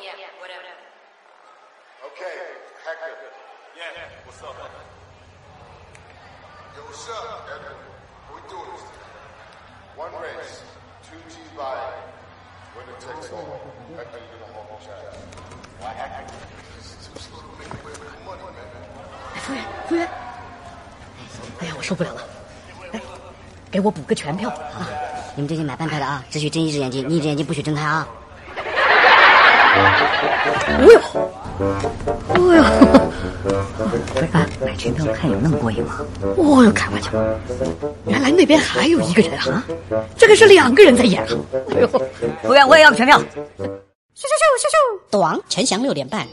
[0.00, 0.72] Yeah, whatever.
[2.06, 2.36] Okay,
[2.84, 3.12] Hector.
[3.76, 3.92] Yeah,
[4.24, 4.56] what's up?
[6.76, 7.46] Yo, what's up?
[8.28, 9.14] What we doing this time?
[9.96, 10.64] One race,
[11.04, 11.76] two G by.
[12.76, 13.60] Winner takes all.
[13.96, 15.12] Hector, you're gonna hold the chat.
[15.80, 16.34] Why Hector?
[16.78, 18.68] It's too slow to make away with money, man.
[19.34, 20.08] 哎，服务员，服务员！
[21.60, 22.22] 哎呀，我受不了了！
[22.92, 23.00] 哎，
[23.70, 24.88] 给我补个全票啊！
[25.36, 28.08] 你们这些买半票的啊，只许睁一只眼睛，另一只眼睛不许睁开啊！
[30.70, 31.00] 哎呦，
[32.28, 32.62] 哎呦！
[34.14, 36.00] 不是啊，买全票看有那么过瘾吗？
[36.36, 37.10] 哦呦，开玩笑！
[38.06, 39.64] 原来那边还有一个人啊，
[40.16, 41.28] 这个是两个人在演啊！
[41.74, 41.98] 哎呦，服
[42.48, 43.18] 务员，我也要个全票！
[43.18, 45.10] 咻咻咻咻咻！
[45.10, 46.26] 短，陈翔六点半。